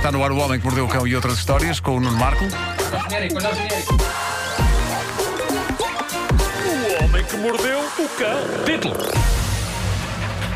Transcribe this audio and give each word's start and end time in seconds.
Está 0.00 0.10
no 0.10 0.24
ar 0.24 0.32
o 0.32 0.38
Homem 0.38 0.58
que 0.58 0.64
Mordeu 0.64 0.86
o 0.86 0.88
Cão 0.88 1.06
e 1.06 1.14
outras 1.14 1.36
histórias 1.36 1.78
com 1.78 1.98
o 1.98 2.00
Nuno 2.00 2.16
Marco. 2.16 2.42
O 6.64 7.04
homem 7.04 7.22
que 7.22 7.36
mordeu 7.36 7.80
o 7.80 8.08
cão. 8.16 8.64
Título. 8.64 8.96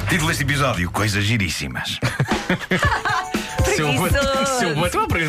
Título 0.09 0.29
deste 0.29 0.45
episódio: 0.45 0.91
Coisas 0.91 1.25
giríssimas. 1.25 2.01
Seu 3.77 3.93
seu 4.61 4.75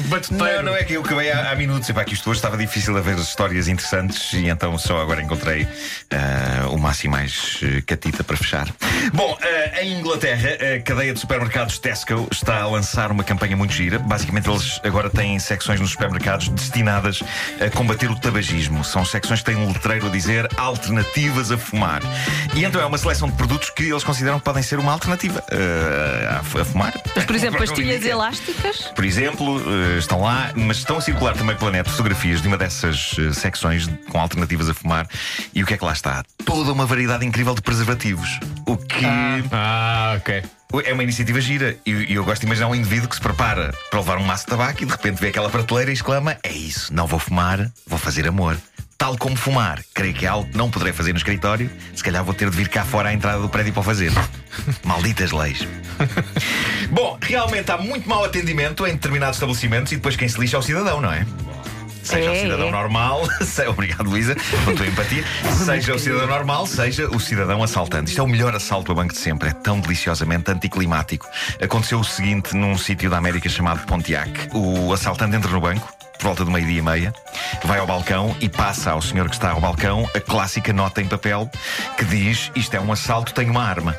batuteiro. 0.03 0.55
Não, 0.55 0.63
não 0.63 0.75
é 0.75 0.83
que 0.83 0.93
eu 0.93 1.01
acabei 1.01 1.31
há, 1.31 1.51
há 1.51 1.55
minutos. 1.55 1.89
Epá, 1.89 2.03
que 2.03 2.13
isto 2.13 2.29
hoje 2.29 2.37
estava 2.37 2.57
difícil 2.57 2.95
a 2.97 3.01
ver 3.01 3.17
histórias 3.17 3.67
interessantes 3.67 4.33
e 4.33 4.47
então 4.47 4.77
só 4.77 5.01
agora 5.01 5.21
encontrei 5.21 5.67
ah, 6.11 6.67
o 6.69 6.77
máximo 6.77 7.15
mais 7.15 7.59
eh, 7.63 7.81
catita 7.81 8.23
para 8.23 8.37
fechar. 8.37 8.67
Bom, 9.13 9.37
ah, 9.41 9.81
em 9.81 9.99
Inglaterra, 9.99 10.49
a 10.75 10.81
cadeia 10.81 11.13
de 11.13 11.19
supermercados 11.19 11.79
Tesco 11.79 12.27
está 12.31 12.61
a 12.61 12.67
lançar 12.67 13.11
uma 13.11 13.23
campanha 13.23 13.55
muito 13.55 13.73
gira. 13.73 13.99
Basicamente, 13.99 14.49
eles 14.49 14.79
agora 14.83 15.09
têm 15.09 15.39
secções 15.39 15.79
nos 15.79 15.91
supermercados 15.91 16.49
destinadas 16.49 17.21
a 17.59 17.69
combater 17.69 18.09
o 18.09 18.15
tabagismo. 18.15 18.83
São 18.83 19.05
secções 19.05 19.39
que 19.39 19.45
têm 19.45 19.55
um 19.55 19.67
letreiro 19.71 20.07
a 20.07 20.09
dizer 20.09 20.47
alternativas 20.57 21.51
a 21.51 21.57
fumar. 21.57 22.01
E 22.53 22.63
então 22.63 22.81
é 22.81 22.85
uma 22.85 22.97
seleção 22.97 23.29
de 23.29 23.35
produtos 23.35 23.69
que 23.69 23.83
eles 23.83 24.03
consideram 24.03 24.39
que 24.39 24.45
podem 24.45 24.63
ser 24.63 24.79
uma 24.79 24.91
alternativa 24.91 25.43
ah, 25.51 26.39
a, 26.39 26.65
fumar. 26.65 26.93
Mas, 27.15 27.25
por 27.25 27.35
exemplo, 27.35 27.59
pastilhas 27.59 27.97
indica. 27.97 28.09
Por 28.95 29.03
exemplo, 29.05 29.59
eh, 29.59 29.97
estão 29.97 30.21
lá, 30.21 30.51
mas 30.55 30.77
estão 30.77 30.97
a 30.97 31.01
circular 31.01 31.33
também 31.35 31.55
pela 31.55 31.71
net 31.71 31.89
fotografias 31.89 32.41
de 32.41 32.47
uma 32.47 32.57
dessas 32.57 33.15
eh, 33.19 33.33
secções 33.33 33.89
com 34.09 34.19
alternativas 34.19 34.69
a 34.69 34.73
fumar. 34.73 35.07
E 35.53 35.63
o 35.63 35.65
que 35.65 35.73
é 35.73 35.77
que 35.77 35.85
lá 35.85 35.93
está? 35.93 36.23
Toda 36.45 36.71
uma 36.71 36.85
variedade 36.85 37.25
incrível 37.25 37.53
de 37.55 37.61
preservativos. 37.61 38.39
O 38.65 38.77
que 38.77 39.05
Ah, 39.51 40.15
ok. 40.17 40.43
é 40.85 40.93
uma 40.93 41.03
iniciativa 41.03 41.39
gira. 41.41 41.77
E 41.85 41.91
e 41.91 42.13
eu 42.15 42.23
gosto 42.23 42.41
de 42.41 42.45
imaginar 42.47 42.67
um 42.67 42.75
indivíduo 42.75 43.09
que 43.09 43.15
se 43.15 43.21
prepara 43.21 43.73
para 43.89 43.99
levar 43.99 44.17
um 44.17 44.23
maço 44.23 44.43
de 44.45 44.51
tabaco 44.51 44.83
e 44.83 44.85
de 44.85 44.91
repente 44.91 45.19
vê 45.21 45.27
aquela 45.29 45.49
prateleira 45.49 45.89
e 45.91 45.93
exclama: 45.93 46.37
É 46.43 46.51
isso, 46.51 46.93
não 46.93 47.07
vou 47.07 47.19
fumar, 47.19 47.71
vou 47.87 47.97
fazer 47.97 48.27
amor. 48.27 48.57
Tal 48.97 49.17
como 49.17 49.35
fumar, 49.35 49.83
creio 49.93 50.13
que 50.13 50.25
é 50.25 50.29
algo 50.29 50.49
que 50.49 50.57
não 50.57 50.71
poderei 50.71 50.93
fazer 50.93 51.11
no 51.11 51.17
escritório, 51.17 51.69
se 51.93 52.01
calhar 52.03 52.23
vou 52.23 52.33
ter 52.33 52.49
de 52.49 52.55
vir 52.55 52.69
cá 52.69 52.85
fora 52.85 53.09
à 53.09 53.13
entrada 53.13 53.39
do 53.39 53.49
prédio 53.49 53.73
para 53.73 53.81
o 53.81 53.83
fazer. 53.83 54.11
Malditas 54.83 55.31
leis. 55.31 55.67
Bom, 56.91 57.17
realmente 57.21 57.69
há 57.71 57.77
muito 57.77 58.07
mau 58.07 58.23
atendimento 58.23 58.87
em 58.87 58.93
determinados 58.93 59.35
estabelecimentos 59.35 59.91
e 59.91 59.95
depois 59.97 60.15
quem 60.15 60.27
se 60.29 60.39
lixa 60.39 60.55
é 60.55 60.59
o 60.59 60.63
cidadão, 60.63 61.01
não 61.01 61.11
é? 61.11 61.25
Seja 62.03 62.29
o 62.29 62.33
É, 62.35 62.41
cidadão 62.41 62.67
é. 62.67 62.71
normal, 62.71 63.27
se- 63.43 63.67
obrigado 63.67 64.07
Luísa, 64.09 64.35
pela 64.63 64.77
tua 64.77 64.87
empatia. 64.87 65.23
Seja 65.65 65.93
o 65.95 65.99
cidadão 65.99 66.27
normal, 66.27 66.65
seja 66.67 67.07
o 67.09 67.19
cidadão 67.19 67.63
assaltante. 67.63 68.09
Isto 68.11 68.21
é 68.21 68.23
o 68.23 68.27
melhor 68.27 68.55
assalto 68.55 68.91
a 68.91 68.95
banco 68.95 69.13
de 69.13 69.19
sempre, 69.19 69.49
é 69.49 69.53
tão 69.53 69.79
deliciosamente 69.79 70.49
anticlimático. 70.51 71.27
Aconteceu 71.61 71.99
o 71.99 72.03
seguinte 72.03 72.55
num 72.55 72.77
sítio 72.77 73.09
da 73.09 73.17
América 73.17 73.49
chamado 73.49 73.85
Pontiac. 73.87 74.31
O 74.53 74.93
assaltante 74.93 75.35
entra 75.35 75.49
no 75.51 75.59
banco, 75.59 75.91
por 76.25 76.29
volta 76.29 76.43
do 76.43 76.49
meio-dia 76.49 76.79
e 76.79 76.81
meia, 76.81 77.13
vai 77.63 77.77
ao 77.77 77.85
balcão 77.85 78.35
e 78.41 78.49
passa 78.49 78.89
ao 78.89 78.99
senhor 78.99 79.29
que 79.29 79.35
está 79.35 79.51
ao 79.51 79.61
balcão 79.61 80.09
a 80.15 80.19
clássica 80.19 80.73
nota 80.73 80.99
em 80.99 81.05
papel 81.05 81.47
que 81.95 82.03
diz: 82.03 82.51
Isto 82.55 82.73
é 82.73 82.81
um 82.81 82.91
assalto, 82.91 83.31
tenho 83.31 83.51
uma 83.51 83.63
arma. 83.63 83.95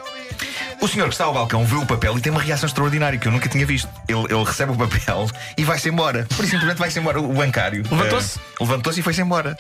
O 0.81 0.89
senhor 0.89 1.07
que 1.07 1.15
está 1.15 1.27
ao 1.27 1.33
balcão 1.33 1.65
vê 1.65 1.77
o 1.77 1.87
papel 1.87 2.19
e 2.19 2.21
tem 2.21 2.33
uma 2.33 2.43
reação 2.43 2.67
extraordinária 2.67 3.17
que 3.17 3.29
eu 3.29 3.33
nunca 3.33 3.49
tinha 3.49 3.65
visto. 3.65 3.89
Ele, 4.09 4.25
ele 4.29 4.43
recebe 4.43 4.73
o 4.73 4.77
papel 4.77 5.31
e 5.57 5.63
vai-se 5.63 5.89
embora. 5.89 6.27
Por 6.35 6.43
isso, 6.43 6.51
simplesmente 6.51 6.79
vai-se 6.79 6.99
embora. 6.99 7.21
O 7.21 7.33
bancário 7.33 7.85
Levantou-se? 7.89 8.41
eh, 8.41 8.43
levantou-se 8.59 8.99
e 8.99 9.03
foi-se 9.05 9.23
embora. 9.23 9.57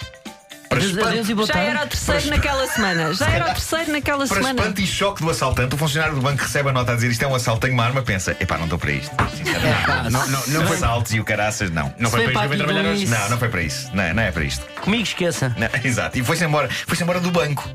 Para 0.68 0.78
espanto, 0.80 1.16
e 1.16 1.46
Já 1.46 1.60
era 1.60 1.84
o 1.84 1.86
terceiro 1.86 2.26
naquela 2.28 2.66
semana. 2.66 3.14
Já 3.14 3.28
era 3.28 3.44
o 3.44 3.48
terceiro 3.48 3.92
naquela 3.92 4.26
para 4.26 4.36
semana. 4.36 4.60
espanto 4.60 4.80
e 4.80 4.86
choque 4.86 5.22
do 5.22 5.30
assaltante, 5.30 5.74
o 5.74 5.78
funcionário 5.78 6.14
do 6.14 6.20
banco 6.20 6.42
recebe 6.42 6.68
a 6.68 6.72
nota 6.72 6.92
a 6.92 6.94
dizer 6.94 7.10
isto 7.10 7.22
é 7.22 7.26
um 7.26 7.34
assalto, 7.34 7.60
tenho 7.60 7.74
uma 7.74 7.84
arma, 7.84 8.02
pensa, 8.02 8.36
epá, 8.40 8.56
não 8.56 8.64
estou 8.64 8.78
para 8.78 8.92
isto. 8.92 9.14
Sinceramente, 9.36 10.10
não, 10.10 10.26
não, 10.28 10.46
não 10.46 10.66
foi 10.66 10.76
assaltos 10.76 11.14
e 11.14 11.20
o 11.20 11.24
caraças, 11.24 11.70
não. 11.70 11.92
Não 11.98 12.10
foi 12.10 12.28
para 12.28 12.46
isto 12.46 12.56
trabalhar 12.56 12.90
hoje. 12.90 13.04
isso. 13.04 13.12
Não, 13.12 13.30
não 13.30 13.38
foi 13.38 13.48
para 13.48 13.62
isso. 13.62 13.90
Não, 13.94 14.14
não 14.14 14.22
é 14.22 14.32
para 14.32 14.44
isto. 14.44 14.64
Comigo 14.80 15.02
esqueça. 15.02 15.54
Não, 15.56 15.68
exato. 15.84 16.18
E 16.18 16.24
foi-se 16.24 16.44
embora. 16.44 16.68
Foi-se 16.86 17.02
embora 17.02 17.20
do 17.20 17.30
banco. 17.30 17.68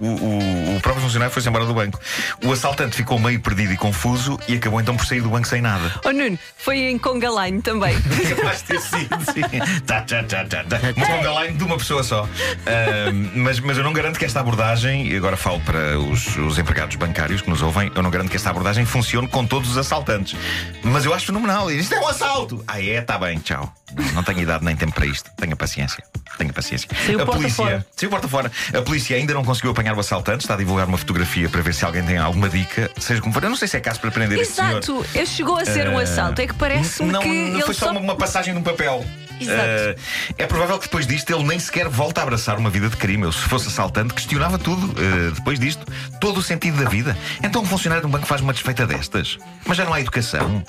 O, 0.00 0.06
o- 0.06 0.76
o 0.76 0.80
próprio 0.80 1.02
funcionário 1.04 1.32
foi-se 1.32 1.48
embora 1.48 1.64
do 1.64 1.74
banco. 1.74 1.98
O 2.44 2.52
assaltante 2.52 2.96
ficou 2.96 3.18
meio 3.18 3.40
perdido 3.40 3.72
e 3.72 3.76
confuso 3.76 4.38
e 4.48 4.54
acabou 4.54 4.80
então 4.80 4.96
por 4.96 5.06
sair 5.06 5.20
do 5.20 5.28
banco 5.30 5.46
sem 5.46 5.60
nada. 5.60 6.00
Oh 6.04 6.12
Nuno, 6.12 6.38
foi 6.56 6.78
em 6.90 6.98
Conga 6.98 7.28
Line 7.44 7.62
também. 7.62 7.94
Capaz 8.36 8.58
de 8.58 8.64
ter 8.64 8.80
sido, 8.80 9.16
sim. 9.32 9.80
Tá, 9.86 10.00
tá, 10.02 10.22
tá, 10.24 10.44
tá, 10.44 10.64
tá. 10.64 10.78
Uma 10.96 11.06
conga 11.06 11.44
line 11.44 11.56
de 11.58 11.64
uma 11.64 11.76
pessoa 11.76 12.02
só. 12.02 12.22
Ahm, 12.66 13.30
mas, 13.36 13.60
mas 13.60 13.76
eu 13.78 13.84
não 13.84 13.92
garanto 13.92 14.18
que 14.18 14.24
esta 14.24 14.40
abordagem, 14.40 15.06
e 15.08 15.16
agora 15.16 15.36
falo 15.36 15.60
para 15.60 15.98
os, 15.98 16.36
os 16.36 16.58
empregados 16.58 16.96
bancários 16.96 17.40
que 17.42 17.50
nos 17.50 17.62
ouvem, 17.62 17.90
eu 17.94 18.02
não 18.02 18.10
garanto 18.10 18.30
que 18.30 18.36
esta 18.36 18.50
abordagem 18.50 18.84
funcione 18.84 19.28
com 19.28 19.44
todos 19.46 19.70
os 19.70 19.76
assaltantes. 19.78 20.38
Mas 20.82 21.04
eu 21.04 21.14
acho 21.14 21.26
fenomenal. 21.26 21.70
Isto 21.70 21.94
é 21.94 22.00
um 22.00 22.08
assalto! 22.08 22.64
Ah, 22.66 22.80
é? 22.80 22.98
Está 22.98 23.18
bem, 23.18 23.38
tchau. 23.38 23.72
Não 24.14 24.22
tenho 24.22 24.40
idade 24.40 24.64
nem 24.64 24.74
tempo 24.76 24.92
para 24.92 25.06
isto. 25.06 25.30
Tenha 25.36 25.54
paciência. 25.56 26.02
Tenha 26.38 26.52
paciência. 26.52 26.88
Saiu 27.06 27.20
a 27.20 27.24
porta 27.26 27.40
polícia. 27.40 27.64
fora. 27.64 27.86
Saiu 27.96 28.10
porta 28.10 28.28
fora. 28.28 28.52
A 28.76 28.82
polícia 28.82 29.16
ainda 29.16 29.34
não 29.34 29.44
conseguiu 29.44 29.70
apanhar 29.70 29.94
o 29.96 30.00
assaltante, 30.00 30.44
está 30.44 30.54
a 30.54 30.56
divulgar 30.56 30.86
uma 30.86 30.98
fotografia 30.98 31.48
para 31.48 31.60
ver 31.62 31.74
se 31.74 31.84
alguém 31.84 32.02
tem 32.04 32.18
alguma 32.18 32.48
dica, 32.48 32.90
seja 32.98 33.20
como 33.20 33.32
for. 33.32 33.42
Eu 33.44 33.50
não 33.50 33.56
sei 33.56 33.68
se 33.68 33.76
é 33.76 33.80
caso 33.80 34.00
para 34.00 34.10
prender 34.10 34.38
este 34.38 34.54
senhor. 34.54 34.78
Exato, 34.78 35.04
chegou 35.26 35.56
a 35.58 35.64
ser 35.64 35.88
um 35.88 36.00
Eh, 36.00 36.02
assalto. 36.02 36.40
É 36.40 36.46
que 36.46 36.54
parece-me 36.54 37.12
não, 37.12 37.20
que 37.20 37.28
não 37.50 37.60
foi 37.60 37.74
só 37.74 37.92
só. 37.92 37.98
uma, 37.98 38.16
passagem 38.16 38.52
de 38.54 38.60
um 38.60 38.62
papel. 38.62 39.04
Exato. 39.40 39.58
Eh, 39.60 39.96
é 40.38 40.46
provável 40.46 40.78
que 40.78 40.84
depois 40.86 41.06
disto 41.06 41.32
ele 41.34 41.44
nem 41.44 41.58
sequer 41.58 41.88
volte 41.88 42.18
a 42.20 42.22
abraçar 42.22 42.56
uma 42.58 42.70
vida 42.70 42.88
de 42.88 42.96
crime. 42.96 43.22
Eu, 43.24 43.32
se 43.32 43.40
fosse 43.40 43.68
assaltante, 43.68 44.14
questionava 44.14 44.58
tudo. 44.58 44.92
eh, 45.00 45.30
depois 45.34 45.58
disto, 45.58 45.84
todo 46.20 46.38
o 46.38 46.42
sentido 46.42 46.82
da 46.82 46.88
vida. 46.88 47.16
Então 47.42 47.62
um 47.62 47.66
funcionário 47.66 48.02
de 48.02 48.08
um 48.08 48.10
banco 48.10 48.26
faz 48.26 48.40
uma 48.40 48.52
desfeita 48.52 48.86
destas. 48.86 49.38
Mas 49.66 49.76
já 49.76 49.84
não 49.84 49.92
há 49.94 50.00
educação. 50.00 50.62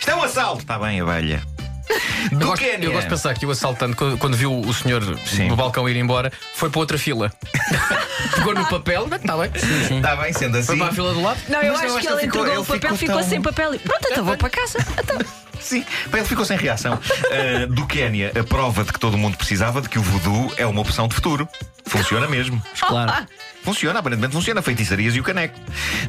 Isto 0.00 0.10
é 0.10 0.14
um 0.16 0.22
assalto! 0.22 0.62
Está 0.62 0.78
bem, 0.80 1.00
abelha. 1.00 1.42
Eu 2.32 2.38
Do 2.38 2.46
gosto, 2.46 2.62
Quénia. 2.62 2.86
eu 2.86 2.92
gosto 2.92 3.04
de 3.04 3.10
pensar 3.10 3.34
que 3.34 3.44
o 3.46 3.50
assaltante, 3.50 3.96
quando, 3.96 4.16
quando 4.18 4.36
viu 4.36 4.58
o 4.60 4.72
senhor 4.74 5.02
Sim. 5.26 5.48
no 5.48 5.56
balcão 5.56 5.88
ir 5.88 5.96
embora, 5.96 6.32
foi 6.54 6.70
para 6.70 6.80
outra 6.80 6.98
fila. 6.98 7.32
Pegou 8.34 8.54
no 8.54 8.64
papel, 8.66 9.08
está 9.12 9.36
bem. 9.36 9.50
Está 9.96 10.16
bem, 10.16 10.32
sendo 10.32 10.56
assim. 10.56 10.66
Foi 10.68 10.76
para 10.78 10.88
a 10.88 10.92
fila 10.92 11.12
do 11.12 11.22
lado. 11.22 11.40
Não, 11.48 11.60
eu 11.60 11.72
Mas 11.72 11.82
acho 11.84 11.94
eu 11.94 12.00
que 12.00 12.06
ele 12.08 12.26
entregou 12.26 12.60
o 12.60 12.64
papel, 12.64 12.80
ficou 12.80 12.96
ficou 12.96 13.16
tão- 13.20 13.28
sem 13.28 13.42
papel 13.42 13.74
e 13.74 13.78
pronto, 13.78 14.08
então 14.10 14.24
vou 14.24 14.36
para 14.36 14.50
casa. 14.50 14.78
Então. 14.98 15.18
Sim, 15.62 15.84
bem, 16.10 16.20
ele 16.20 16.28
ficou 16.28 16.44
sem 16.44 16.56
reação. 16.56 16.94
Uh, 16.94 17.66
do 17.72 17.86
Quénia, 17.86 18.32
a 18.38 18.42
prova 18.42 18.84
de 18.84 18.92
que 18.92 18.98
todo 18.98 19.16
mundo 19.16 19.36
precisava 19.36 19.80
de 19.80 19.88
que 19.88 19.98
o 19.98 20.02
voodoo 20.02 20.52
é 20.56 20.66
uma 20.66 20.80
opção 20.80 21.08
de 21.08 21.14
futuro. 21.14 21.48
Funciona 21.86 22.26
mesmo. 22.26 22.62
Claro. 22.92 23.26
Funciona, 23.62 24.00
aparentemente 24.00 24.34
funciona. 24.34 24.60
Feitiçarias 24.60 25.14
e 25.14 25.20
o 25.20 25.22
caneco. 25.22 25.58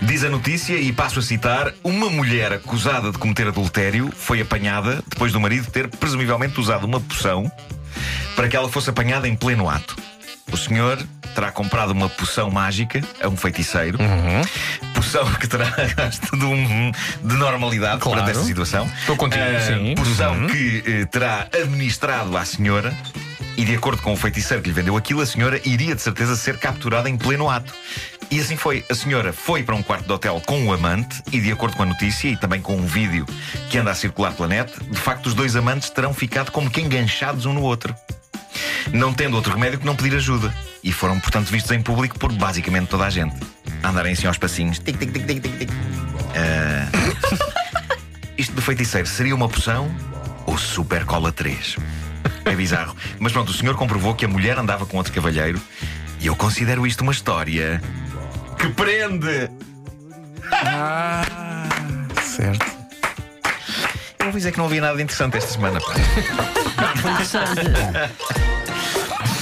Diz 0.02 0.24
a 0.24 0.30
notícia, 0.30 0.74
e 0.74 0.92
passo 0.92 1.20
a 1.20 1.22
citar: 1.22 1.72
uma 1.84 2.10
mulher 2.10 2.52
acusada 2.52 3.12
de 3.12 3.18
cometer 3.18 3.48
adultério 3.48 4.12
foi 4.12 4.42
apanhada 4.42 5.04
depois 5.08 5.32
do 5.32 5.40
marido 5.40 5.70
ter 5.70 5.88
presumivelmente 5.88 6.60
usado 6.60 6.86
uma 6.86 7.00
poção 7.00 7.50
para 8.36 8.48
que 8.48 8.56
ela 8.56 8.68
fosse 8.68 8.90
apanhada 8.90 9.28
em 9.28 9.36
pleno 9.36 9.70
ato. 9.70 9.96
O 10.52 10.58
senhor 10.58 11.02
terá 11.34 11.52
comprado 11.52 11.92
uma 11.92 12.08
poção 12.10 12.52
mágica 12.52 13.02
a 13.22 13.28
um 13.28 13.36
feiticeiro, 13.36 13.98
poção 14.94 15.26
que 15.36 15.48
terá 15.48 15.66
gasto 15.98 16.38
de, 16.38 16.46
um, 16.46 16.92
de 17.24 17.36
normalidade 17.36 18.02
Claro. 18.02 18.20
perante 18.20 18.38
essa 18.38 18.46
situação. 18.48 18.90
Estou 19.00 19.16
contigo, 19.16 19.42
Ah, 19.44 19.60
sim. 19.62 19.96
Poção 19.96 20.48
que 20.48 20.84
eh, 20.86 21.06
terá 21.06 21.48
administrado 21.54 22.36
à 22.38 22.46
senhora. 22.46 22.94
E 23.56 23.66
de 23.66 23.76
acordo 23.76 24.02
com 24.02 24.14
o 24.14 24.18
feiticeiro 24.18 24.64
que 24.64 24.70
lhe 24.70 24.74
vendeu 24.76 24.98
aquilo, 24.98 25.22
a 25.22 25.26
senhora 25.28 25.62
iria 25.64 25.94
de 25.96 26.02
certeza 26.02 26.36
ser 26.36 26.58
capturada 26.58 27.08
em 27.08 27.16
pleno 27.16 27.50
ato. 27.50 27.72
E 28.32 28.40
assim 28.40 28.56
foi. 28.58 28.84
A 28.90 28.96
senhora 28.96 29.32
foi 29.32 29.62
para 29.62 29.76
um 29.76 29.84
quarto 29.84 30.06
de 30.08 30.12
hotel 30.12 30.42
com 30.44 30.66
o 30.66 30.74
amante, 30.74 31.22
e 31.32 31.40
de 31.40 31.52
acordo 31.52 31.76
com 31.78 31.84
a 31.84 31.86
notícia 31.86 32.30
e 32.30 32.36
também 32.38 32.60
com 32.62 32.76
um 32.76 32.86
vídeo 32.86 33.28
que 33.70 33.78
anda 33.78 33.92
a 33.92 33.96
circular 33.96 34.34
pela 34.34 34.48
net, 34.48 34.72
de 34.90 35.00
facto 35.00 35.28
os 35.28 35.36
dois 35.36 35.56
amantes 35.56 35.90
terão 35.92 36.14
ficado 36.16 36.52
como 36.52 36.70
que 36.70 36.82
enganchados 36.82 37.46
um 37.46 37.54
no 37.54 37.62
outro 37.62 37.94
não 38.92 39.14
tendo 39.14 39.36
outro 39.36 39.54
remédio 39.54 39.80
que 39.80 39.86
não 39.86 39.96
pedir 39.96 40.16
ajuda. 40.16 40.54
E 40.84 40.92
foram, 40.92 41.20
portanto, 41.20 41.48
vistos 41.48 41.72
em 41.72 41.82
público 41.82 42.18
por 42.20 42.32
basicamente 42.34 42.88
toda 42.88 43.06
a 43.06 43.10
gente. 43.10 43.36
A 43.82 43.90
andarem 43.90 44.14
assim 44.14 44.28
aos 44.28 44.38
passinhos. 44.38 44.80
Tic, 44.80 44.98
tic, 44.98 45.12
tic, 45.12 45.26
tic, 45.26 45.42
tic, 45.42 45.58
tic. 45.60 45.70
Ah, 46.36 46.90
Isto 48.38 48.56
do 48.56 48.62
feiticeiro 48.62 49.08
seria 49.08 49.36
uma 49.36 49.48
poção 49.48 49.94
ou 50.46 50.58
super 50.58 51.06
cola 51.06 51.32
3? 51.32 51.78
É 52.46 52.56
bizarro. 52.56 52.96
Mas 53.20 53.32
pronto, 53.32 53.50
o 53.50 53.54
senhor 53.54 53.76
comprovou 53.76 54.16
que 54.16 54.26
a 54.26 54.28
mulher 54.28 54.58
andava 54.58 54.86
com 54.86 54.98
outro 54.98 55.14
cavalheiro 55.14 55.62
e 56.20 56.28
eu 56.28 56.36
considero 56.36 56.86
isto 56.86 57.02
uma 57.02 57.12
história 57.12 57.82
que 58.58 58.68
prende. 58.70 59.50
Certo. 62.24 62.66
Eu 64.20 64.26
vou 64.26 64.34
dizer 64.34 64.52
que 64.52 64.58
não 64.58 64.66
havia 64.66 64.82
nada 64.82 64.96
de 64.96 65.04
interessante 65.04 65.38
esta 65.38 65.52
semana. 65.52 65.80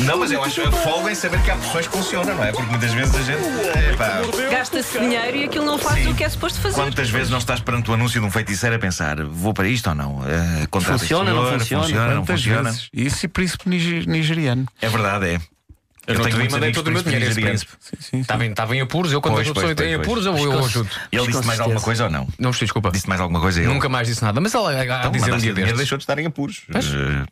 Não, 0.05 0.17
mas 0.17 0.31
eu 0.31 0.43
acho 0.43 0.71
folga 0.71 1.11
em 1.11 1.15
saber 1.15 1.41
que 1.43 1.51
há 1.51 1.55
poções 1.55 1.87
que 1.87 1.93
funcionam, 1.97 2.35
não 2.35 2.43
é? 2.43 2.51
Porque 2.51 2.69
muitas 2.69 2.91
vezes 2.93 3.15
a 3.15 3.21
gente. 3.21 3.41
epá, 3.93 4.21
Gasta-se 4.49 4.99
dinheiro 4.99 5.37
e 5.37 5.43
aquilo 5.45 5.65
não 5.65 5.77
faz 5.77 6.03
Sim. 6.03 6.11
o 6.11 6.15
que 6.15 6.23
é 6.23 6.29
suposto 6.29 6.59
fazer. 6.59 6.75
Quantas 6.75 7.09
vezes 7.09 7.29
não 7.29 7.37
estás 7.37 7.59
perante 7.59 7.89
o 7.91 7.93
anúncio 7.93 8.19
de 8.19 8.25
um 8.25 8.31
feiticeiro 8.31 8.75
a 8.75 8.79
pensar 8.79 9.23
vou 9.23 9.53
para 9.53 9.67
isto 9.67 9.87
ou 9.89 9.95
não? 9.95 10.23
Eh, 10.27 10.67
contrata 10.71 10.95
este 11.03 11.13
Funciona, 11.13 11.31
não 11.33 11.45
senhor, 11.45 11.59
funciona? 11.59 11.83
funciona, 11.83 12.07
não 12.15 12.21
Quantas 12.23 12.41
funciona? 12.43 12.69
vezes? 12.71 12.89
Isso 12.93 13.25
e 13.25 13.29
príncipe 13.29 13.69
nige- 13.69 14.05
nigeriano. 14.07 14.65
É 14.81 14.89
verdade, 14.89 15.25
é. 15.27 15.39
Eu 16.07 16.15
não 16.15 16.23
tenho 16.23 16.29
te 16.33 16.37
muitos 16.39 16.53
mandei 16.53 16.69
amigos 16.69 16.75
todo 16.83 16.87
o 16.87 16.91
meu 16.93 17.03
dinheiro, 17.03 17.25
esse 17.25 17.39
príncipe. 17.39 17.71
Estava 18.13 18.43
em, 18.45 18.49
estava 18.49 18.75
em 18.75 18.81
apuros, 18.81 19.11
eu 19.13 19.21
quando 19.21 19.35
Pois, 19.35 19.47
vejo 19.47 19.51
uma 19.51 19.61
pessoa 19.61 19.75
pois, 19.75 19.87
em 19.87 19.93
pois, 19.95 20.07
apuros, 20.07 20.25
eu, 20.25 20.37
eu 20.51 20.65
ajudo. 20.65 20.89
Ele 21.11 21.27
disse 21.27 21.45
mais 21.45 21.59
alguma 21.59 21.79
coisa 21.79 22.03
ou 22.05 22.09
não? 22.09 22.21
Não 22.39 22.49
percebi, 22.49 22.65
desculpa. 22.65 22.91
Disse 22.91 23.07
mais 23.07 23.21
alguma 23.21 23.39
coisa 23.39 23.59
a 23.59 23.63
ele? 23.63 23.71
Nunca 23.71 23.87
mais 23.87 24.07
disse 24.07 24.23
nada, 24.23 24.41
mas 24.41 24.53
ela 24.55 24.73
Então, 24.83 24.95
a 24.99 25.07
dizer 25.09 25.25
um 25.31 25.37
dia 25.37 25.39
dinheiro, 25.39 25.57
destes. 25.57 25.77
deixou 25.77 25.97
de 25.99 26.03
estar 26.03 26.17
em 26.17 26.25
apuros. 26.25 26.63
Eh, 26.73 27.23